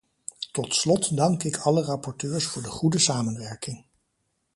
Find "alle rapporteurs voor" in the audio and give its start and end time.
1.57-2.61